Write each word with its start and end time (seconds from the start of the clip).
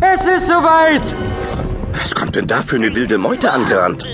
Es 0.00 0.24
ist 0.24 0.46
soweit! 0.46 1.14
Was 1.92 2.14
kommt 2.14 2.34
denn 2.36 2.46
da 2.46 2.62
für 2.62 2.76
eine 2.76 2.94
wilde 2.94 3.18
Meute 3.18 3.50
angerannt? 3.52 4.04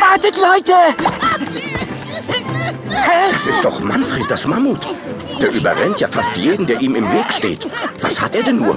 Wartet, 0.00 0.36
Leute! 0.36 0.72
Das 3.32 3.46
ist 3.46 3.64
doch 3.64 3.80
Manfred, 3.80 4.30
das 4.30 4.46
Mammut. 4.46 4.86
Der 5.40 5.52
überrennt 5.52 6.00
ja 6.00 6.08
fast 6.08 6.36
jeden, 6.36 6.66
der 6.66 6.80
ihm 6.80 6.94
im 6.94 7.10
Weg 7.10 7.32
steht. 7.32 7.66
Was 8.02 8.20
hat 8.20 8.34
er 8.34 8.42
denn 8.42 8.58
nur? 8.58 8.76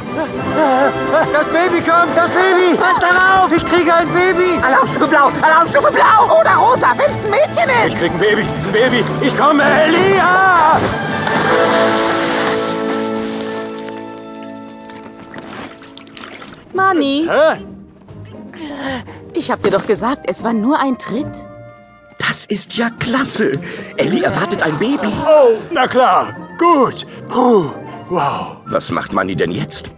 Das 1.33 1.45
Baby 1.47 1.81
kommt! 1.81 2.15
Das 2.15 2.29
Baby! 2.29 2.77
Pass 2.77 2.99
darauf! 2.99 3.51
Ich 3.51 3.65
kriege 3.65 3.93
ein 3.93 4.07
Baby! 4.13 4.61
Alarmstufe 4.61 5.07
Blau! 5.07 5.31
Alarmstufe 5.41 5.91
Blau! 5.91 6.39
Oder 6.39 6.55
Rosa, 6.55 6.91
wenn's 6.95 7.25
ein 7.25 7.31
Mädchen 7.31 7.69
Ich 7.87 7.93
ist! 7.93 7.99
krieg 7.99 8.11
ein 8.11 8.19
Baby! 8.19 8.41
Ein 8.41 8.71
Baby! 8.71 9.03
Ich 9.21 9.37
komme! 9.37 9.63
Elia! 9.63 10.79
Manni, 16.93 17.27
Hä? 17.27 17.57
ich 19.33 19.49
hab 19.49 19.63
dir 19.63 19.71
doch 19.71 19.87
gesagt, 19.87 20.25
es 20.27 20.43
war 20.43 20.53
nur 20.53 20.79
ein 20.79 20.99
Tritt. 20.99 21.25
Das 22.19 22.45
ist 22.45 22.77
ja 22.77 22.91
klasse. 22.99 23.59
Ellie 23.97 24.23
erwartet 24.23 24.61
ein 24.61 24.77
Baby. 24.77 25.07
Oh, 25.25 25.57
na 25.71 25.87
klar. 25.87 26.35
Gut. 26.59 27.07
Puh. 27.29 27.65
Wow. 28.09 28.57
Was 28.67 28.91
macht 28.91 29.11
Manni 29.11 29.35
denn 29.35 29.51
jetzt? 29.51 29.89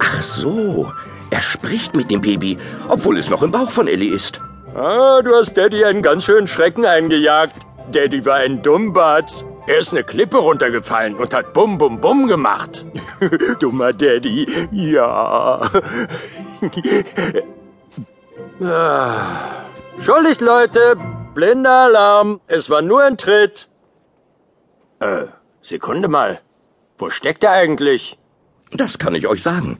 Ach 0.00 0.20
so, 0.20 0.92
er 1.30 1.42
spricht 1.42 1.94
mit 1.94 2.10
dem 2.10 2.20
Baby, 2.20 2.58
obwohl 2.88 3.18
es 3.18 3.30
noch 3.30 3.42
im 3.42 3.52
Bauch 3.52 3.70
von 3.70 3.86
Ellie 3.86 4.12
ist. 4.12 4.40
Ah, 4.74 5.22
du 5.22 5.32
hast 5.36 5.56
Daddy 5.56 5.84
einen 5.84 6.02
ganz 6.02 6.24
schönen 6.24 6.48
Schrecken 6.48 6.84
eingejagt. 6.84 7.54
Daddy 7.92 8.24
war 8.26 8.36
ein 8.36 8.62
Dummbatz. 8.62 9.44
Er 9.68 9.78
ist 9.78 9.92
eine 9.92 10.02
Klippe 10.02 10.38
runtergefallen 10.38 11.14
und 11.14 11.32
hat 11.32 11.52
Bum 11.52 11.78
Bum 11.78 12.00
Bum 12.00 12.26
gemacht. 12.26 12.84
Dummer 13.60 13.92
Daddy. 13.92 14.46
Ja. 14.72 15.60
ah. 18.60 19.64
Schuldig, 20.00 20.40
Leute. 20.40 20.96
Blinder 21.34 21.84
Alarm. 21.84 22.40
Es 22.46 22.68
war 22.70 22.82
nur 22.82 23.02
ein 23.02 23.16
Tritt. 23.16 23.68
Äh, 25.00 25.26
Sekunde 25.62 26.08
mal. 26.08 26.40
Wo 26.98 27.10
steckt 27.10 27.44
er 27.44 27.52
eigentlich? 27.52 28.18
Das 28.72 28.98
kann 28.98 29.14
ich 29.14 29.26
euch 29.26 29.42
sagen. 29.42 29.78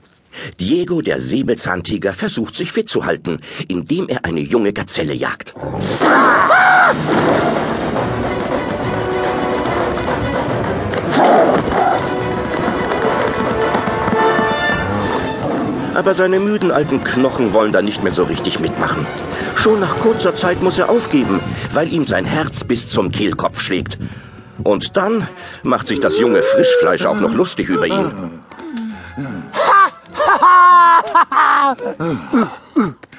Diego, 0.59 1.01
der 1.01 1.19
Säbelzahntiger, 1.19 2.13
versucht 2.13 2.55
sich 2.55 2.71
fit 2.71 2.89
zu 2.89 3.05
halten, 3.05 3.39
indem 3.67 4.09
er 4.09 4.25
eine 4.25 4.39
junge 4.39 4.73
Gazelle 4.73 5.13
jagt. 5.13 5.53
Aber 16.03 16.13
seine 16.13 16.41
müden 16.41 16.69
alten 16.69 17.01
Knochen 17.01 17.53
wollen 17.53 17.71
da 17.71 17.81
nicht 17.81 18.03
mehr 18.03 18.11
so 18.11 18.23
richtig 18.23 18.59
mitmachen. 18.59 19.07
Schon 19.55 19.79
nach 19.79 19.99
kurzer 19.99 20.35
Zeit 20.35 20.61
muss 20.61 20.77
er 20.77 20.89
aufgeben, 20.89 21.39
weil 21.71 21.87
ihm 21.93 22.03
sein 22.03 22.25
Herz 22.25 22.65
bis 22.65 22.89
zum 22.89 23.09
Kehlkopf 23.09 23.61
schlägt. 23.61 23.97
Und 24.63 24.97
dann 24.97 25.29
macht 25.63 25.87
sich 25.87 26.01
das 26.01 26.19
junge 26.19 26.43
Frischfleisch 26.43 27.05
auch 27.05 27.21
noch 27.21 27.31
lustig 27.31 27.69
über 27.69 27.87
ihn. 27.87 28.11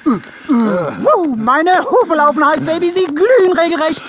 Uh, 0.06 1.34
meine 1.34 1.70
Hufe 1.80 2.14
laufen 2.14 2.46
heiß, 2.46 2.60
Baby, 2.60 2.91
sie 2.91 3.06
glühen 3.06 3.58
regelrecht. 3.58 4.04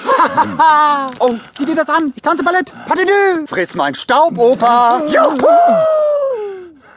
oh, 1.20 1.36
sieh 1.58 1.64
dir 1.64 1.76
das 1.76 1.88
an. 1.88 2.12
Ich 2.14 2.22
tanze 2.22 2.44
Ballett. 2.44 2.74
Patinü. 2.86 3.48
Friss 3.48 3.76
mein 3.76 3.96
Staub, 3.96 4.38
Opa! 4.38 5.02
Juhu! 5.08 5.48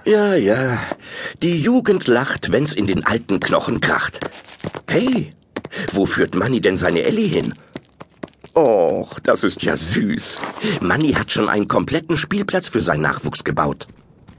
Ja, 0.05 0.35
ja. 0.35 0.79
Die 1.43 1.61
Jugend 1.61 2.07
lacht, 2.07 2.53
wenn's 2.53 2.73
in 2.73 2.87
den 2.87 3.05
alten 3.05 3.41
Knochen 3.41 3.81
kracht. 3.81 4.21
Hey, 4.89 5.33
wo 5.93 6.07
führt 6.07 6.35
Manni 6.35 6.61
denn 6.61 6.77
seine 6.77 7.03
Ellie 7.03 7.27
hin? 7.29 7.55
Och, 8.55 9.21
das 9.21 9.45
ist 9.45 9.63
ja 9.63 9.77
süß. 9.77 10.37
Manni 10.81 11.13
hat 11.13 11.31
schon 11.31 11.49
einen 11.49 11.69
kompletten 11.69 12.17
Spielplatz 12.17 12.69
für 12.69 12.81
seinen 12.81 13.03
Nachwuchs 13.03 13.45
gebaut. 13.45 13.87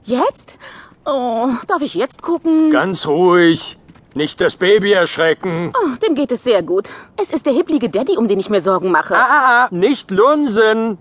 Jetzt? 0.04 0.58
Oh, 1.06 1.48
darf 1.66 1.82
ich 1.82 1.94
jetzt 1.94 2.20
gucken? 2.22 2.70
Ganz 2.70 3.06
ruhig. 3.06 3.78
Nicht 4.14 4.40
das 4.40 4.56
Baby 4.56 4.92
erschrecken. 4.92 5.72
Oh, 5.74 5.96
dem 6.04 6.14
geht 6.14 6.32
es 6.32 6.42
sehr 6.42 6.62
gut. 6.62 6.90
Es 7.16 7.30
ist 7.30 7.46
der 7.46 7.52
hipplige 7.52 7.88
Daddy, 7.88 8.16
um 8.16 8.26
den 8.26 8.40
ich 8.40 8.50
mir 8.50 8.60
Sorgen 8.60 8.90
mache. 8.90 9.16
Ah, 9.16 9.26
ah, 9.28 9.64
ah, 9.64 9.68
nicht 9.70 10.10
lunsen. 10.10 10.98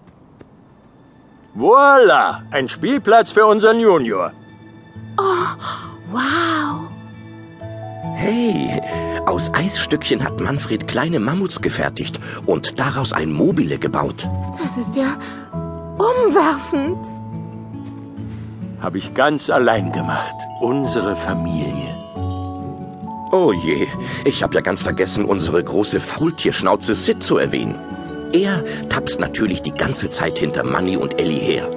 Voila, 1.55 2.43
ein 2.51 2.69
Spielplatz 2.69 3.31
für 3.31 3.47
unseren 3.47 3.79
Junior. 3.79 4.31
Wow. 6.11 6.89
Hey, 8.15 8.81
aus 9.25 9.51
Eisstückchen 9.53 10.23
hat 10.23 10.39
Manfred 10.39 10.87
kleine 10.87 11.19
Mammuts 11.19 11.61
gefertigt 11.61 12.19
und 12.45 12.79
daraus 12.79 13.13
ein 13.13 13.31
Mobile 13.31 13.77
gebaut. 13.77 14.27
Das 14.61 14.77
ist 14.77 14.95
ja 14.95 15.17
umwerfend. 15.97 16.97
Habe 18.81 18.97
ich 18.97 19.13
ganz 19.13 19.49
allein 19.49 19.91
gemacht. 19.91 20.35
Unsere 20.61 21.15
Familie. 21.15 21.95
Oh 23.31 23.51
je, 23.51 23.87
ich 24.25 24.41
habe 24.41 24.55
ja 24.55 24.61
ganz 24.61 24.81
vergessen, 24.81 25.25
unsere 25.25 25.63
große 25.63 25.99
Faultierschnauze 25.99 26.95
Sid 26.95 27.21
zu 27.21 27.37
erwähnen. 27.37 27.75
Er 28.33 28.63
tapst 28.89 29.19
natürlich 29.19 29.61
die 29.61 29.71
ganze 29.71 30.09
Zeit 30.09 30.39
hinter 30.39 30.63
Manny 30.63 30.97
und 30.97 31.19
Ellie 31.19 31.39
her. 31.39 31.69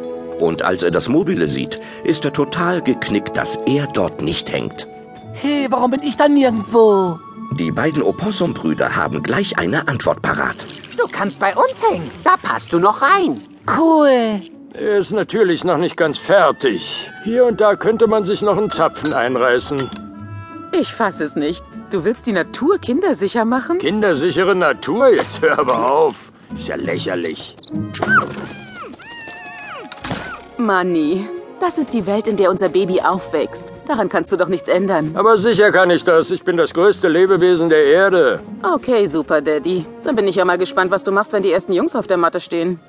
Und 0.42 0.62
als 0.62 0.82
er 0.82 0.90
das 0.90 1.08
Mobile 1.08 1.46
sieht, 1.46 1.78
ist 2.02 2.24
er 2.24 2.32
total 2.32 2.82
geknickt, 2.82 3.36
dass 3.36 3.60
er 3.64 3.86
dort 3.86 4.22
nicht 4.22 4.52
hängt. 4.52 4.88
Hey, 5.34 5.68
warum 5.70 5.92
bin 5.92 6.02
ich 6.02 6.16
da 6.16 6.26
nirgendwo? 6.26 7.20
Die 7.58 7.70
beiden 7.70 8.02
Opossum-Brüder 8.02 8.96
haben 8.96 9.22
gleich 9.22 9.56
eine 9.56 9.86
Antwort 9.86 10.20
parat. 10.20 10.56
Du 10.98 11.06
kannst 11.10 11.38
bei 11.38 11.54
uns 11.54 11.80
hängen. 11.88 12.10
Da 12.24 12.36
passt 12.42 12.72
du 12.72 12.80
noch 12.80 13.02
rein. 13.02 13.40
Cool. 13.78 14.42
Er 14.74 14.98
ist 14.98 15.12
natürlich 15.12 15.62
noch 15.62 15.78
nicht 15.78 15.96
ganz 15.96 16.18
fertig. 16.18 17.12
Hier 17.22 17.44
und 17.44 17.60
da 17.60 17.76
könnte 17.76 18.08
man 18.08 18.24
sich 18.24 18.42
noch 18.42 18.58
einen 18.58 18.70
Zapfen 18.70 19.12
einreißen. 19.12 19.90
Ich 20.72 20.92
fasse 20.92 21.22
es 21.22 21.36
nicht. 21.36 21.62
Du 21.90 22.04
willst 22.04 22.26
die 22.26 22.32
Natur 22.32 22.78
kindersicher 22.78 23.44
machen? 23.44 23.78
Kindersichere 23.78 24.56
Natur, 24.56 25.08
jetzt 25.14 25.40
hör 25.40 25.60
aber 25.60 25.86
auf. 25.88 26.32
Ist 26.56 26.66
ja 26.66 26.74
lächerlich. 26.74 27.54
Manni, 30.62 31.28
das 31.60 31.78
ist 31.78 31.92
die 31.92 32.06
Welt, 32.06 32.26
in 32.26 32.36
der 32.36 32.50
unser 32.50 32.68
Baby 32.68 33.00
aufwächst. 33.00 33.72
Daran 33.86 34.08
kannst 34.08 34.32
du 34.32 34.36
doch 34.36 34.48
nichts 34.48 34.68
ändern. 34.68 35.12
Aber 35.14 35.36
sicher 35.36 35.70
kann 35.70 35.90
ich 35.90 36.02
das. 36.04 36.30
Ich 36.30 36.42
bin 36.44 36.56
das 36.56 36.72
größte 36.74 37.08
Lebewesen 37.08 37.68
der 37.68 37.84
Erde. 37.84 38.40
Okay, 38.62 39.06
super, 39.06 39.40
Daddy. 39.40 39.86
Dann 40.04 40.16
bin 40.16 40.26
ich 40.26 40.36
ja 40.36 40.44
mal 40.44 40.58
gespannt, 40.58 40.90
was 40.90 41.04
du 41.04 41.12
machst, 41.12 41.32
wenn 41.32 41.42
die 41.42 41.52
ersten 41.52 41.72
Jungs 41.72 41.94
auf 41.94 42.06
der 42.06 42.16
Matte 42.16 42.40
stehen. 42.40 42.80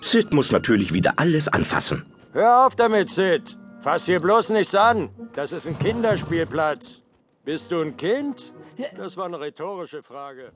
Sid 0.00 0.32
muss 0.32 0.50
natürlich 0.52 0.92
wieder 0.92 1.14
alles 1.16 1.48
anfassen. 1.48 2.06
Hör 2.32 2.66
auf 2.66 2.74
damit, 2.74 3.10
Sid. 3.10 3.56
Fass 3.80 4.06
hier 4.06 4.20
bloß 4.20 4.50
nichts 4.50 4.74
an. 4.74 5.10
Das 5.34 5.52
ist 5.52 5.66
ein 5.66 5.78
Kinderspielplatz. 5.78 7.02
Bist 7.44 7.70
du 7.70 7.80
ein 7.80 7.96
Kind? 7.96 8.52
Das 8.96 9.16
war 9.16 9.26
eine 9.26 9.40
rhetorische 9.40 10.02
Frage. 10.02 10.52